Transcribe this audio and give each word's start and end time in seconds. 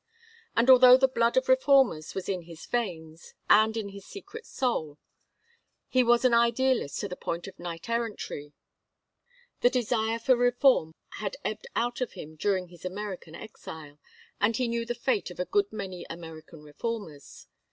And 0.55 0.67
although 0.67 0.97
the 0.97 1.07
blood 1.07 1.37
of 1.37 1.47
reformers 1.47 2.15
was 2.15 2.27
in 2.27 2.41
his 2.45 2.65
veins, 2.65 3.35
and 3.51 3.77
in 3.77 3.89
his 3.89 4.03
secret 4.03 4.47
soul 4.47 4.97
he 5.87 6.01
was 6.03 6.25
an 6.25 6.33
idealist 6.33 6.99
to 7.01 7.07
the 7.07 7.15
point 7.15 7.45
of 7.45 7.59
knight 7.59 7.87
errantry, 7.87 8.51
the 9.59 9.69
desire 9.69 10.17
for 10.17 10.35
reform 10.35 10.95
had 11.19 11.37
ebbed 11.45 11.67
out 11.75 12.01
of 12.01 12.13
him 12.13 12.35
during 12.35 12.69
his 12.69 12.83
American 12.83 13.35
exile. 13.35 13.99
And 14.39 14.57
he 14.57 14.67
knew 14.67 14.87
the 14.87 14.95
fate 14.95 15.29
of 15.29 15.39
a 15.39 15.45
good 15.45 15.71
many 15.71 16.07
American 16.09 16.63
reformers. 16.63 17.45